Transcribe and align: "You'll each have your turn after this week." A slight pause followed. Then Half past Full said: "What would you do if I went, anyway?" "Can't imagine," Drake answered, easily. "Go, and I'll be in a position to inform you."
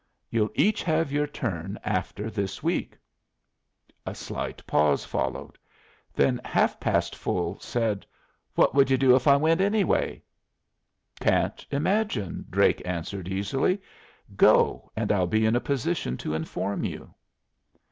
"You'll 0.31 0.49
each 0.55 0.81
have 0.81 1.11
your 1.11 1.27
turn 1.27 1.77
after 1.83 2.31
this 2.31 2.63
week." 2.63 2.97
A 4.03 4.15
slight 4.15 4.65
pause 4.65 5.05
followed. 5.05 5.59
Then 6.11 6.41
Half 6.43 6.79
past 6.79 7.15
Full 7.15 7.59
said: 7.59 8.07
"What 8.55 8.73
would 8.73 8.89
you 8.89 8.97
do 8.97 9.13
if 9.15 9.27
I 9.27 9.35
went, 9.35 9.61
anyway?" 9.61 10.23
"Can't 11.19 11.63
imagine," 11.69 12.45
Drake 12.49 12.81
answered, 12.83 13.27
easily. 13.27 13.79
"Go, 14.35 14.91
and 14.97 15.11
I'll 15.11 15.27
be 15.27 15.45
in 15.45 15.55
a 15.55 15.61
position 15.61 16.17
to 16.17 16.33
inform 16.33 16.83
you." 16.83 17.13